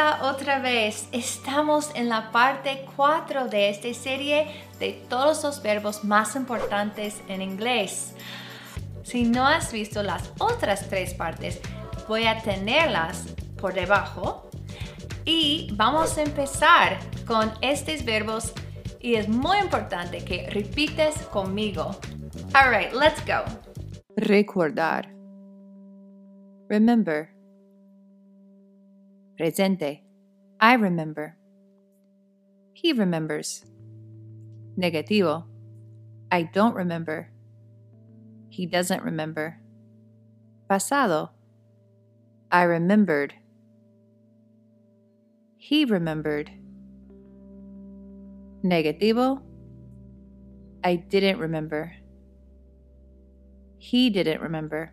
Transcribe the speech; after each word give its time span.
Hola 0.00 0.30
otra 0.32 0.60
vez. 0.60 1.08
Estamos 1.12 1.90
en 1.94 2.08
la 2.08 2.32
parte 2.32 2.86
4 2.96 3.48
de 3.48 3.68
esta 3.68 3.92
serie 3.92 4.46
de 4.78 4.92
todos 5.10 5.44
los 5.44 5.62
verbos 5.62 6.04
más 6.04 6.36
importantes 6.36 7.20
en 7.28 7.42
inglés. 7.42 8.14
Si 9.02 9.24
no 9.24 9.46
has 9.46 9.70
visto 9.70 10.02
las 10.02 10.32
otras 10.38 10.88
tres 10.88 11.12
partes, 11.12 11.60
voy 12.08 12.24
a 12.24 12.40
tenerlas 12.40 13.26
por 13.60 13.74
debajo. 13.74 14.48
Y 15.26 15.68
vamos 15.74 16.16
a 16.16 16.22
empezar 16.22 16.98
con 17.26 17.52
estos 17.60 18.02
verbos 18.02 18.54
y 19.00 19.16
es 19.16 19.28
muy 19.28 19.58
importante 19.58 20.24
que 20.24 20.48
repites 20.48 21.16
conmigo. 21.26 21.94
Alright, 22.54 22.94
let's 22.94 23.22
go. 23.26 23.44
Recordar. 24.16 25.10
Remember. 26.70 27.39
Presente. 29.40 30.02
I 30.60 30.74
remember. 30.74 31.34
He 32.74 32.92
remembers. 32.92 33.64
Negativo. 34.78 35.44
I 36.30 36.42
don't 36.42 36.74
remember. 36.74 37.30
He 38.50 38.66
doesn't 38.66 39.02
remember. 39.02 39.58
Pasado. 40.68 41.30
I 42.52 42.64
remembered. 42.64 43.32
He 45.56 45.86
remembered. 45.86 46.50
Negativo. 48.62 49.40
I 50.84 50.96
didn't 50.96 51.38
remember. 51.38 51.94
He 53.78 54.10
didn't 54.10 54.42
remember. 54.42 54.92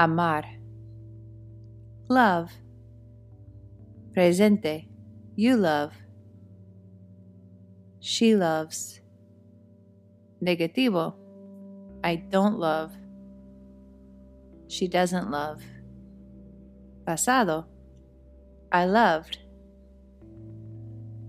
Amar. 0.00 0.55
Love. 2.08 2.52
Presente. 4.14 4.88
You 5.34 5.56
love. 5.56 5.92
She 7.98 8.36
loves. 8.36 9.00
Negativo. 10.40 11.14
I 12.04 12.14
don't 12.14 12.60
love. 12.60 12.92
She 14.68 14.86
doesn't 14.86 15.32
love. 15.32 15.60
Pasado. 17.04 17.66
I 18.70 18.84
loved. 18.84 19.38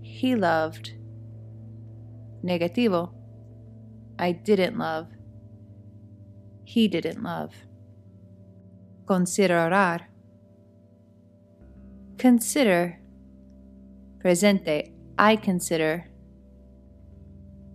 He 0.00 0.36
loved. 0.36 0.92
Negativo. 2.44 3.12
I 4.16 4.30
didn't 4.30 4.78
love. 4.78 5.08
He 6.64 6.86
didn't 6.86 7.22
love. 7.24 7.52
Considerar. 9.06 10.08
Consider. 12.18 12.98
Presente. 14.18 14.92
I 15.16 15.36
consider. 15.36 16.04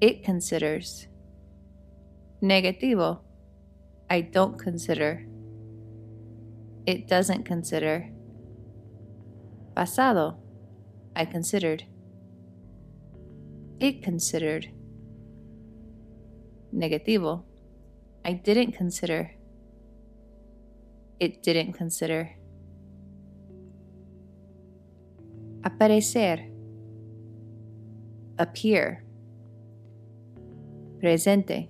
It 0.02 0.25
considers. 0.25 1.08
Negativo. 2.41 3.21
I 4.09 4.19
don't 4.19 4.59
consider. 4.59 5.25
It 6.86 7.08
doesn't 7.08 7.45
consider. 7.45 8.11
Pasado. 9.77 10.36
I 11.16 11.23
considered. 11.23 11.86
It 13.80 14.03
considered. 14.03 14.67
Negativo. 16.75 17.44
I 18.25 18.33
didn't 18.33 18.73
consider. 18.73 19.31
It 21.21 21.41
didn't 21.41 21.73
consider. 21.73 22.42
Aparecer. 25.64 26.50
Appear. 28.38 29.06
Presente. 31.00 31.70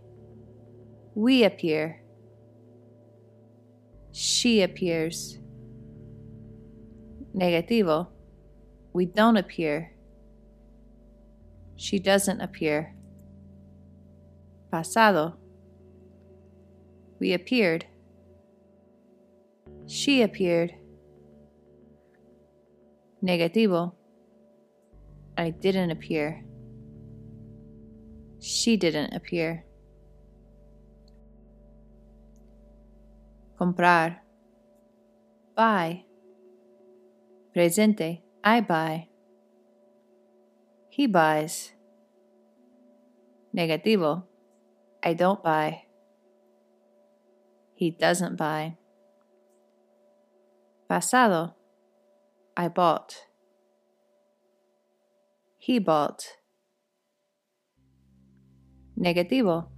We 1.13 1.43
appear. 1.43 2.01
She 4.11 4.63
appears. 4.63 5.37
Negativo. 7.35 8.07
We 8.93 9.05
don't 9.05 9.37
appear. 9.37 9.93
She 11.75 11.99
doesn't 11.99 12.41
appear. 12.41 12.95
Pasado. 14.71 15.37
We 17.19 17.33
appeared. 17.33 17.85
She 19.85 20.23
appeared. 20.23 20.73
Negativo. 23.23 23.93
I 25.37 25.51
didn't 25.51 25.91
appear. 25.91 26.43
She 28.39 28.75
didn't 28.75 29.15
appear. 29.15 29.63
Comprar. 33.57 34.19
Buy. 35.55 36.03
Presente. 37.55 38.23
I 38.43 38.59
buy. 38.59 39.07
He 40.89 41.07
buys. 41.07 41.71
Negativo. 43.55 44.23
I 45.01 45.13
don't 45.13 45.41
buy. 45.41 45.83
He 47.73 47.91
doesn't 47.91 48.35
buy. 48.35 48.75
Pasado. 50.89 51.62
I 52.55 52.67
bought. 52.67 53.15
He 55.57 55.79
bought. 55.79 56.27
Negativo. 58.99 59.69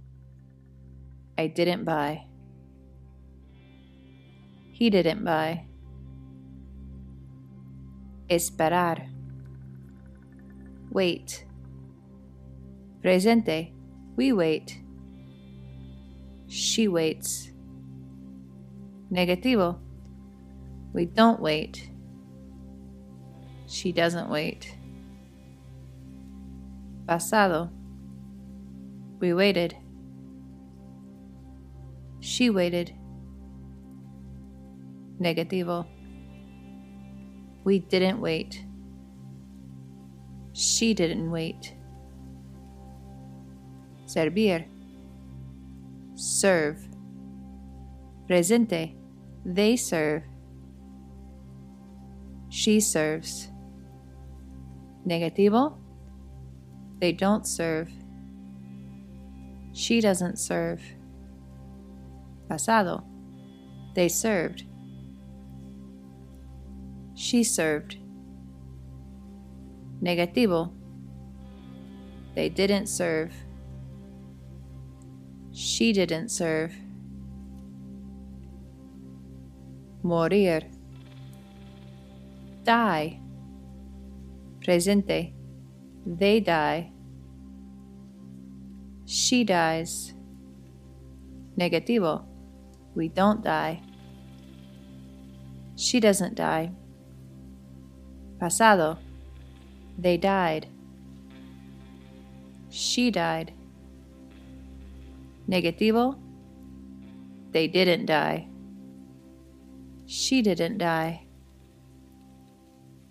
I 1.38 1.46
didn't 1.46 1.84
buy. 1.84 2.26
He 4.72 4.90
didn't 4.90 5.24
buy. 5.24 5.64
Esperar. 8.28 9.08
Wait. 10.90 11.46
Presente. 13.02 13.72
We 14.16 14.32
wait. 14.32 14.82
She 16.46 16.88
waits. 16.88 17.50
Negativo. 19.10 19.78
We 20.92 21.06
don't 21.06 21.40
wait. 21.40 21.90
She 23.66 23.92
doesn't 23.92 24.28
wait. 24.28 24.76
Pasado. 27.06 27.70
We 29.20 29.32
waited. 29.32 29.76
She 32.20 32.50
waited. 32.50 32.92
Negativo. 35.20 35.86
We 37.64 37.80
didn't 37.80 38.20
wait. 38.20 38.64
She 40.52 40.94
didn't 40.94 41.30
wait. 41.30 41.74
Servir. 44.06 44.66
Serve. 46.14 46.78
Presente. 48.28 48.94
They 49.44 49.76
serve. 49.76 50.22
She 52.48 52.80
serves. 52.80 53.50
Negativo. 55.06 55.78
They 56.98 57.12
don't 57.12 57.46
serve. 57.46 57.90
She 59.72 60.00
doesn't 60.00 60.38
serve. 60.38 60.82
Pasado. 62.48 63.04
They 63.94 64.08
served. 64.08 64.64
She 67.14 67.44
served. 67.44 67.98
Negativo. 70.02 70.72
They 72.34 72.48
didn't 72.48 72.88
serve. 72.88 73.32
She 75.52 75.92
didn't 75.92 76.30
serve. 76.30 76.74
Morir. 80.02 80.62
Die. 82.64 83.20
Presente. 84.66 85.32
They 86.04 86.40
die. 86.40 86.90
She 89.04 89.44
dies. 89.44 90.12
Negativo. 91.56 92.24
We 92.96 93.08
don't 93.08 93.44
die. 93.44 93.80
She 95.76 96.00
doesn't 96.00 96.34
die. 96.34 96.72
Pasado. 98.40 98.98
They 99.98 100.16
died. 100.16 100.66
She 102.70 103.12
died. 103.12 103.52
Negativo. 105.48 106.18
They 107.52 107.68
didn't 107.68 108.06
die. 108.06 108.48
She 110.06 110.42
didn't 110.42 110.78
die. 110.78 111.26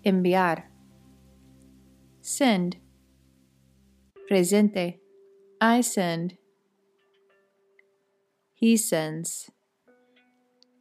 enviar. 0.06 0.65
Send. 2.28 2.78
Presente. 4.28 4.98
I 5.60 5.80
send. 5.80 6.36
He 8.52 8.76
sends. 8.76 9.48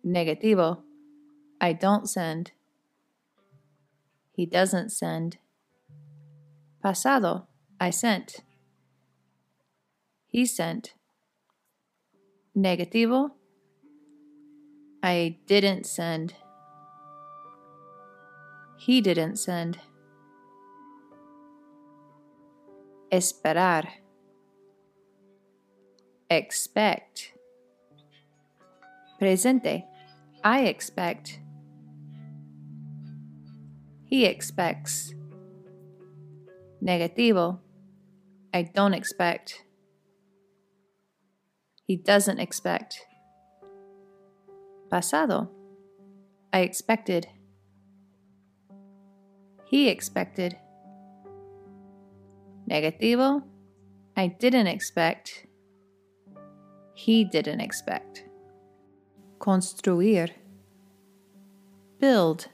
Negativo. 0.03 0.81
I 1.61 1.73
don't 1.73 2.09
send. 2.09 2.51
He 4.31 4.47
doesn't 4.47 4.89
send. 4.89 5.37
Pasado. 6.83 7.45
I 7.79 7.91
sent. 7.91 8.37
He 10.25 10.47
sent. 10.47 10.95
Negativo. 12.57 13.33
I 15.03 15.37
didn't 15.45 15.85
send. 15.85 16.33
He 18.79 18.99
didn't 18.99 19.35
send. 19.35 19.77
Esperar. 23.11 23.85
Expect. 26.29 27.33
Presente. 29.19 29.85
I 30.43 30.65
expect. 30.65 31.39
He 34.05 34.25
expects. 34.25 35.13
Negativo. 36.83 37.59
I 38.53 38.63
don't 38.63 38.93
expect. 38.93 39.63
He 41.87 41.97
doesn't 41.97 42.39
expect. 42.39 42.99
Pasado. 44.89 45.49
I 46.51 46.59
expected. 46.59 47.27
He 49.65 49.89
expected. 49.89 50.57
Negativo. 52.69 53.43
I 54.17 54.27
didn't 54.27 54.67
expect. 54.67 55.45
He 56.93 57.25
didn't 57.25 57.59
expect. 57.59 58.23
Construir. 59.39 60.29
Build. 61.99 62.47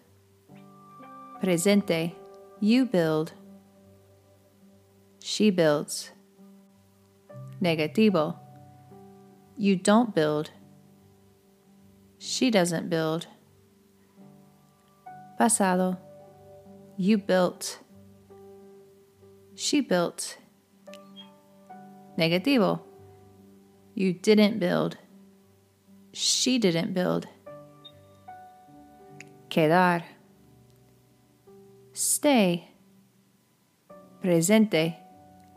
Presente. 1.42 2.14
You 2.60 2.86
build. 2.86 3.34
She 5.24 5.52
builds. 5.52 6.12
Negativo. 7.62 8.38
You 9.56 9.76
don't 9.76 10.16
build. 10.16 10.52
She 12.18 12.50
doesn't 12.50 12.90
build. 12.90 13.28
Pasado. 15.40 15.98
You 16.98 17.18
built. 17.18 17.81
She 19.64 19.80
built. 19.80 20.40
Negativo. 22.18 22.80
You 23.94 24.12
didn't 24.12 24.58
build. 24.58 24.98
She 26.14 26.58
didn't 26.58 26.96
build. 26.96 27.28
Quedar. 29.52 30.02
Stay. 31.94 32.72
Presente. 34.24 34.96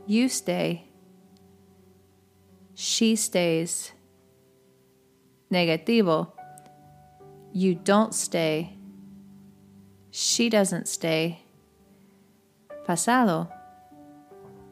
You 0.07 0.29
stay. 0.29 0.91
She 2.75 3.17
stays. 3.17 3.93
Negativo. 5.51 6.33
You 7.55 7.75
don't 7.75 8.15
stay. 8.15 8.77
She 10.11 10.51
doesn't 10.51 10.89
stay. 10.89 11.41
Pasado. 12.87 13.54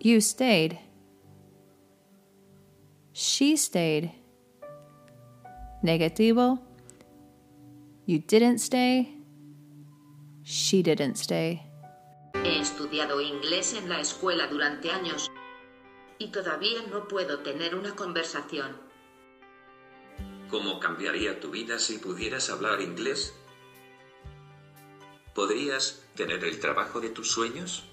You 0.05 0.21
stayed. 0.21 0.81
She 3.13 3.57
stayed. 3.57 4.11
Negativo. 5.85 6.59
You 8.07 8.19
didn't 8.19 8.59
stay. 8.59 9.15
She 10.43 10.83
didn't 10.83 11.19
stay. 11.19 11.63
He 12.43 12.59
estudiado 12.59 13.21
inglés 13.21 13.75
en 13.75 13.89
la 13.89 14.01
escuela 14.01 14.49
durante 14.49 14.91
años 14.91 15.31
y 16.19 16.33
todavía 16.33 16.83
no 16.91 17.07
puedo 17.07 17.45
tener 17.45 17.77
una 17.77 17.95
conversación. 17.95 18.77
¿Cómo 20.51 20.81
cambiaría 20.81 21.39
tu 21.39 21.53
vida 21.53 21.79
si 21.79 21.99
pudieras 21.99 22.51
hablar 22.51 22.81
inglés? 22.81 23.35
¿Podrías 25.33 26.05
tener 26.17 26.43
el 26.43 26.59
trabajo 26.59 27.01
de 27.01 27.11
tus 27.11 27.31
sueños? 27.31 27.85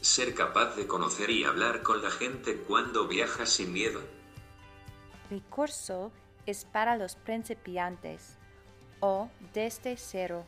¿Ser 0.00 0.34
capaz 0.34 0.76
de 0.76 0.86
conocer 0.86 1.28
y 1.28 1.44
hablar 1.44 1.82
con 1.82 2.02
la 2.02 2.10
gente 2.10 2.56
cuando 2.56 3.06
viajas 3.06 3.50
sin 3.50 3.70
miedo? 3.70 4.00
Mi 5.28 5.42
curso 5.42 6.10
es 6.46 6.64
para 6.64 6.96
los 6.96 7.16
principiantes 7.16 8.38
o 9.00 9.28
desde 9.52 9.98
cero. 9.98 10.46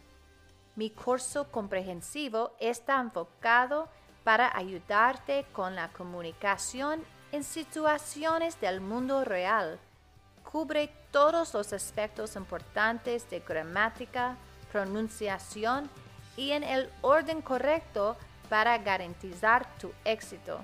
Mi 0.75 0.88
curso 0.88 1.50
comprensivo 1.50 2.56
está 2.60 2.99
enfocado 2.99 3.88
para 4.25 4.56
ayudarte 4.56 5.44
con 5.52 5.76
la 5.76 5.93
comunicación 5.93 7.04
en 7.31 7.44
situaciones 7.44 8.58
del 8.58 8.81
mundo 8.81 9.22
real. 9.22 9.78
Cubre 10.50 10.90
todos 11.10 11.52
los 11.52 11.75
aspectos 11.75 12.37
importantes 12.37 13.28
de 13.28 13.40
gramática, 13.40 14.38
pronunciación 14.72 15.90
y 16.38 16.52
en 16.52 16.64
el 16.64 16.88
orden 17.02 17.43
correcto 17.43 18.16
para 18.52 18.76
garantizar 18.76 19.66
tu 19.78 19.94
éxito. 20.04 20.62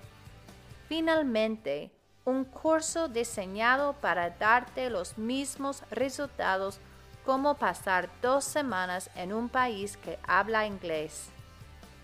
Finalmente, 0.90 1.90
un 2.26 2.44
curso 2.44 3.08
diseñado 3.08 3.94
para 3.94 4.28
darte 4.28 4.90
los 4.90 5.16
mismos 5.16 5.82
resultados 5.90 6.80
como 7.24 7.54
pasar 7.54 8.10
dos 8.20 8.44
semanas 8.44 9.08
en 9.14 9.32
un 9.32 9.48
país 9.48 9.96
que 9.96 10.18
habla 10.26 10.66
inglés. 10.66 11.30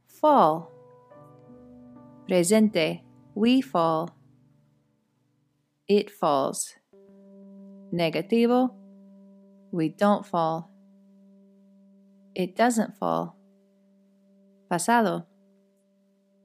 Fall. 0.06 0.77
Presente. 2.28 3.00
We 3.34 3.62
fall. 3.62 4.10
It 5.88 6.10
falls. 6.10 6.74
Negativo. 7.90 8.74
We 9.72 9.88
don't 9.88 10.26
fall. 10.26 10.70
It 12.34 12.54
doesn't 12.54 12.98
fall. 12.98 13.34
Pasado. 14.70 15.24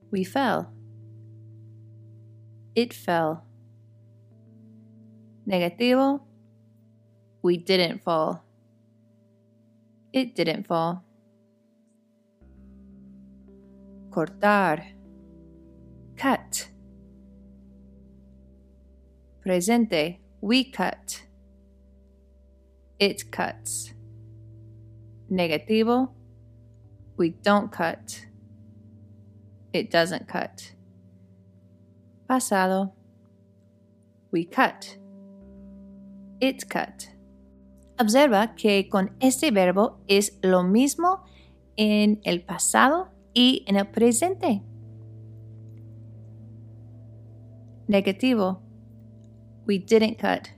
We 0.10 0.24
fell. 0.24 0.72
It 2.76 2.94
fell. 2.94 3.44
Negativo. 5.46 6.22
We 7.42 7.58
didn't 7.58 8.02
fall. 8.02 8.42
It 10.14 10.34
didn't 10.34 10.66
fall. 10.66 11.04
Cortar. 14.12 15.03
Cut. 16.16 16.70
Presente. 19.42 20.20
We 20.42 20.64
cut. 20.72 21.24
It 23.00 23.32
cuts. 23.32 23.94
Negativo. 25.32 26.12
We 27.18 27.30
don't 27.30 27.72
cut. 27.72 28.26
It 29.74 29.90
doesn't 29.90 30.28
cut. 30.28 30.74
Pasado. 32.30 32.94
We 34.32 34.46
cut. 34.46 34.98
It 36.40 36.70
cut. 36.70 37.08
Observa 38.00 38.56
que 38.56 38.90
con 38.90 39.12
este 39.20 39.52
verbo 39.52 40.00
es 40.08 40.40
lo 40.42 40.64
mismo 40.64 41.24
en 41.76 42.20
el 42.24 42.44
pasado 42.44 43.12
y 43.34 43.64
en 43.68 43.78
el 43.78 43.88
presente. 43.88 44.62
Negativo. 47.94 48.60
We 49.68 49.78
didn't 49.78 50.18
cut. 50.18 50.50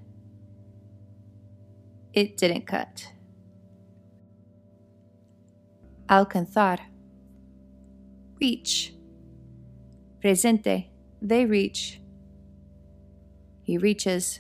It 2.13 2.37
didn't 2.37 2.65
cut. 2.65 3.11
Alcanzar. 6.07 6.79
Reach. 8.39 8.93
Presente. 10.23 10.85
They 11.21 11.45
reach. 11.45 11.99
He 13.63 13.77
reaches. 13.77 14.39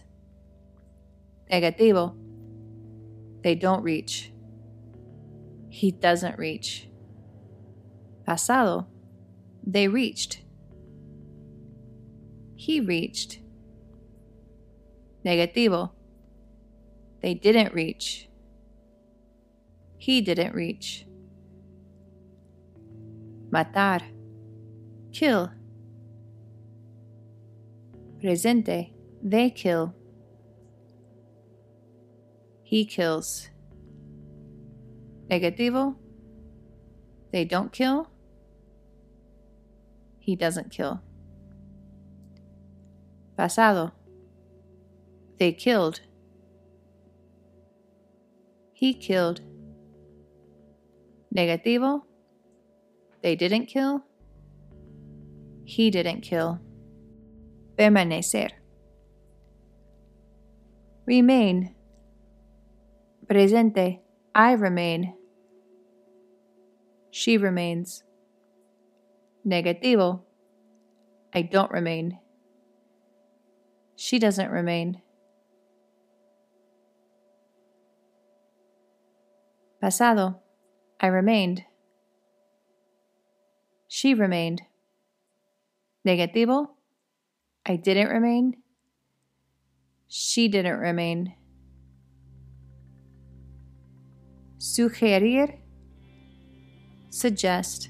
Negativo. 1.51 2.15
They 3.43 3.55
don't 3.55 3.83
reach. 3.83 4.31
He 5.67 5.91
doesn't 5.91 6.37
reach. 6.39 6.87
Pasado. 8.25 8.87
They 9.67 9.89
reached. 9.89 10.44
He 12.65 12.79
reached. 12.79 13.37
Negativo. 15.23 15.91
They 17.21 17.35
didn't 17.35 17.75
reach. 17.75 18.27
He 19.99 20.19
didn't 20.21 20.55
reach. 20.55 21.05
Matar. 23.51 24.01
Kill. 25.13 25.51
Presente. 28.19 28.89
They 29.21 29.51
kill. 29.51 29.93
He 32.63 32.83
kills. 32.85 33.49
Negativo. 35.29 35.97
They 37.31 37.45
don't 37.45 37.71
kill. 37.71 38.09
He 40.17 40.35
doesn't 40.35 40.71
kill. 40.71 41.03
Pasado. 43.37 43.91
They 45.39 45.51
killed. 45.51 45.99
He 48.73 48.93
killed. 48.93 49.41
Negativo. 51.35 52.03
They 53.21 53.35
didn't 53.35 53.65
kill. 53.65 54.03
He 55.65 55.89
didn't 55.89 56.21
kill. 56.21 56.59
Permanecer. 57.77 58.51
Remain. 61.05 61.75
Presente. 63.27 63.99
I 64.33 64.53
remain. 64.53 65.15
She 67.11 67.37
remains. 67.37 68.03
Negativo. 69.45 70.21
I 71.33 71.41
don't 71.41 71.71
remain. 71.71 72.19
She 73.95 74.19
doesn't 74.19 74.51
remain. 74.51 75.01
Pasado. 79.81 80.41
I 80.99 81.07
remained. 81.07 81.63
She 83.87 84.13
remained. 84.13 84.61
Negativo. 86.05 86.69
I 87.65 87.75
didn't 87.75 88.09
remain. 88.09 88.57
She 90.07 90.47
didn't 90.47 90.79
remain. 90.79 91.35
Sugerir. 94.57 95.59
Suggest. 97.09 97.89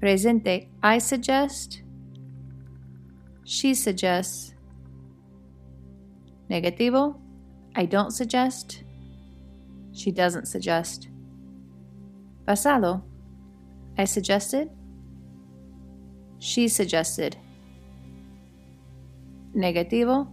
Presente. 0.00 0.68
I 0.82 0.98
suggest. 0.98 1.82
She 3.44 3.74
suggests. 3.74 4.54
Negativo. 6.50 7.20
I 7.76 7.84
don't 7.84 8.10
suggest. 8.12 8.82
She 9.92 10.10
doesn't 10.10 10.46
suggest. 10.46 11.08
Pasado. 12.46 13.02
I 13.96 14.04
suggested. 14.04 14.70
She 16.38 16.68
suggested. 16.68 17.36
Negativo. 19.54 20.28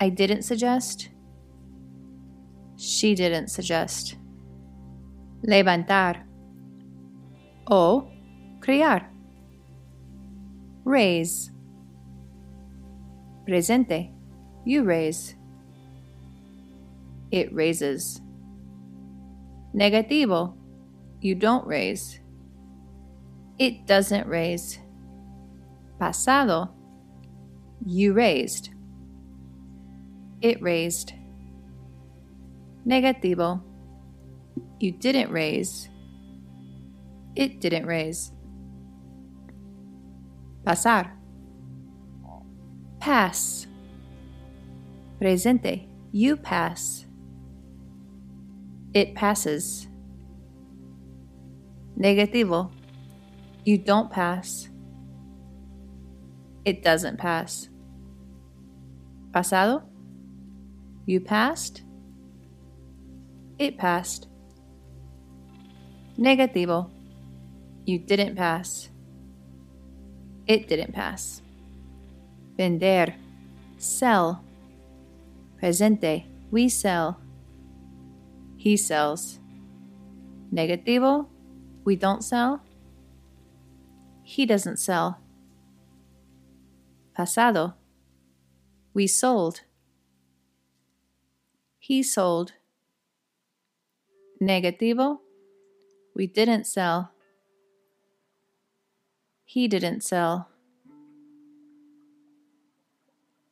I 0.00 0.08
didn't 0.08 0.42
suggest. 0.42 1.10
She 2.76 3.14
didn't 3.14 3.48
suggest. 3.48 4.16
Levantar. 5.46 6.22
O. 7.70 8.08
Criar. 8.60 9.10
Raise. 10.84 11.50
Presente. 13.46 14.10
You 14.64 14.82
raise. 14.82 15.34
It 17.30 17.52
raises. 17.52 18.20
Negativo. 19.74 20.54
You 21.20 21.34
don't 21.34 21.66
raise. 21.66 22.20
It 23.58 23.86
doesn't 23.86 24.26
raise. 24.26 24.78
Pasado. 26.00 26.70
You 27.84 28.14
raised. 28.14 28.70
It 30.40 30.62
raised. 30.62 31.12
Negativo. 32.86 33.62
You 34.80 34.92
didn't 34.92 35.30
raise. 35.30 35.88
It 37.36 37.60
didn't 37.60 37.86
raise. 37.86 38.32
Pasar. 40.64 41.10
Pass. 43.00 43.66
Presente. 45.18 45.88
You 46.12 46.36
pass. 46.36 47.06
It 48.92 49.14
passes. 49.14 49.88
Negativo. 51.98 52.70
You 53.64 53.78
don't 53.78 54.10
pass. 54.10 54.68
It 56.64 56.82
doesn't 56.82 57.18
pass. 57.18 57.68
Pasado. 59.32 59.82
You 61.06 61.20
passed. 61.20 61.82
It 63.58 63.78
passed. 63.78 64.28
Negativo. 66.18 66.90
You 67.86 67.98
didn't 67.98 68.36
pass. 68.36 68.90
It 70.46 70.68
didn't 70.68 70.92
pass. 70.92 71.42
Vender. 72.56 73.14
Sell. 73.78 74.43
Presente. 75.64 76.26
We 76.50 76.68
sell. 76.68 77.18
He 78.58 78.76
sells. 78.76 79.40
Negativo. 80.52 81.26
We 81.86 81.96
don't 81.96 82.22
sell. 82.22 82.60
He 84.22 84.44
doesn't 84.44 84.76
sell. 84.78 85.20
Pasado. 87.16 87.76
We 88.92 89.06
sold. 89.06 89.62
He 91.78 92.02
sold. 92.02 92.52
Negativo. 94.42 95.20
We 96.14 96.26
didn't 96.26 96.66
sell. 96.66 97.10
He 99.46 99.66
didn't 99.66 100.02
sell. 100.02 100.50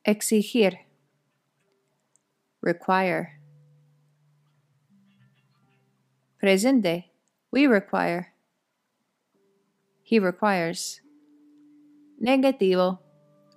Exigir. 0.07 0.77
Require. 2.63 3.41
Presente. 6.41 7.11
We 7.51 7.67
require. 7.67 8.33
He 10.01 10.17
requires. 10.17 11.01
Negativo. 12.25 12.99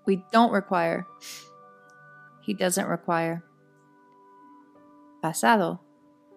We 0.07 0.25
don't 0.33 0.51
require. 0.51 1.07
He 2.43 2.53
doesn't 2.53 2.89
require. 2.89 3.45
Pasado. 5.23 5.79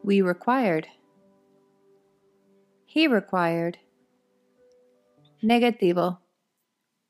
We 0.04 0.22
required. 0.22 0.86
He 2.86 3.08
required. 3.08 3.80
Negativo. 5.44 6.20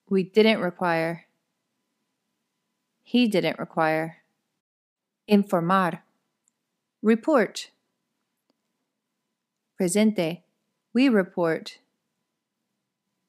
We 0.10 0.24
didn't 0.24 0.62
require. 0.62 1.26
He 3.04 3.28
didn't 3.28 3.60
require. 3.60 4.19
Informar. 5.30 6.00
Report. 7.04 7.70
Presente. 9.80 10.42
We 10.92 11.08
report. 11.08 11.78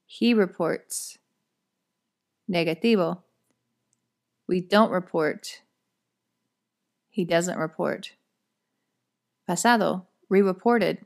He 0.06 0.32
reports. 0.32 1.18
Negativo. 2.50 3.18
We 4.48 4.60
don't 4.62 4.90
report. 4.90 5.60
He 7.10 7.24
doesn't 7.24 7.58
report. 7.58 8.12
Pasado. 9.46 10.06
We 10.30 10.40
reported. 10.40 11.04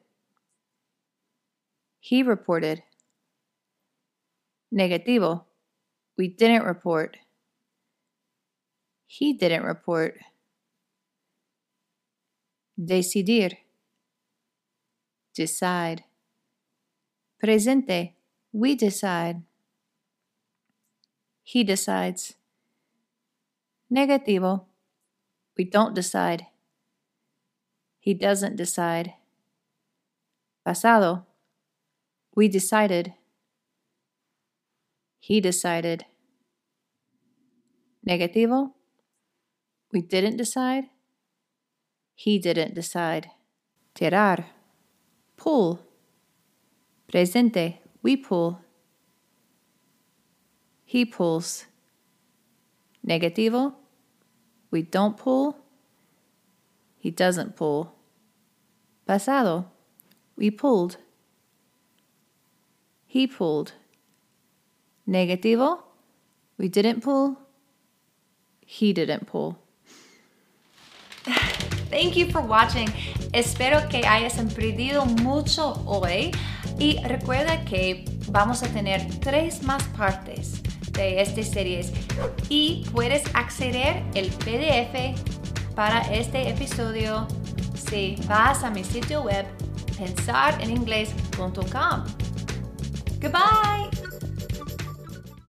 He 1.98 2.22
reported. 2.22 2.82
Negativo. 4.72 5.42
We 6.16 6.28
didn't 6.28 6.64
report. 6.64 7.16
He 9.06 9.32
didn't 9.32 9.64
report. 9.64 10.18
Decidir. 12.76 13.58
Decide. 15.32 16.04
Presente. 17.38 18.16
We 18.52 18.74
decide. 18.74 19.42
He 21.44 21.62
decides. 21.62 22.34
Negativo. 23.92 24.66
We 25.56 25.64
don't 25.64 25.94
decide. 25.94 26.46
He 28.00 28.12
doesn't 28.14 28.56
decide. 28.56 29.14
Pasado. 30.66 31.26
We 32.34 32.48
decided. 32.48 33.14
He 35.20 35.40
decided. 35.40 36.06
Negativo. 38.04 38.72
We 39.92 40.02
didn't 40.02 40.36
decide. 40.36 40.93
He 42.14 42.38
didn't 42.38 42.74
decide. 42.74 43.30
Tirar. 43.94 44.46
Pull. 45.36 45.80
Presente. 47.08 47.78
We 48.02 48.16
pull. 48.16 48.60
He 50.84 51.04
pulls. 51.04 51.66
Negativo. 53.06 53.74
We 54.70 54.82
don't 54.82 55.16
pull. 55.16 55.56
He 56.98 57.10
doesn't 57.10 57.56
pull. 57.56 57.94
Pasado. 59.06 59.66
We 60.36 60.50
pulled. 60.50 60.96
He 63.06 63.26
pulled. 63.26 63.72
Negativo. 65.08 65.82
We 66.58 66.68
didn't 66.68 67.02
pull. 67.02 67.38
He 68.64 68.92
didn't 68.92 69.26
pull. 69.26 69.63
Thank 71.94 72.16
you 72.16 72.26
for 72.26 72.42
watching. 72.42 72.88
Espero 73.32 73.88
que 73.88 74.04
hayas 74.04 74.36
aprendido 74.40 75.06
mucho 75.06 75.80
hoy 75.86 76.32
y 76.76 76.98
recuerda 77.04 77.64
que 77.64 78.04
vamos 78.26 78.64
a 78.64 78.66
tener 78.66 79.06
tres 79.20 79.62
más 79.62 79.84
partes 79.96 80.60
de 80.90 81.22
estas 81.22 81.50
series 81.50 81.92
y 82.48 82.84
puedes 82.92 83.22
acceder 83.36 84.02
el 84.14 84.30
PDF 84.30 85.14
para 85.76 86.00
este 86.12 86.48
episodio 86.48 87.28
si 87.76 88.16
vas 88.26 88.64
a 88.64 88.70
mi 88.70 88.82
sitio 88.82 89.22
web 89.22 89.46
pensareningles.com. 89.96 92.04
Goodbye. 93.20 93.93